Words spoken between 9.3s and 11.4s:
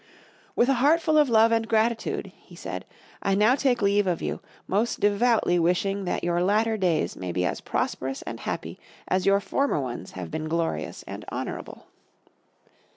former ones have been glorious and